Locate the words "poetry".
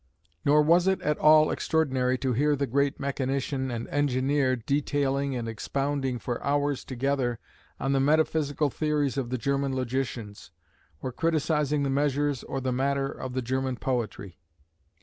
13.75-14.39